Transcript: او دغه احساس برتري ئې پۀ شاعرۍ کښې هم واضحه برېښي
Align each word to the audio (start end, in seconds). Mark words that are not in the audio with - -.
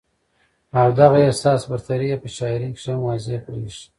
او 0.79 0.87
دغه 0.99 1.19
احساس 1.27 1.61
برتري 1.71 2.07
ئې 2.11 2.17
پۀ 2.21 2.29
شاعرۍ 2.37 2.69
کښې 2.75 2.91
هم 2.93 3.01
واضحه 3.07 3.39
برېښي 3.45 3.85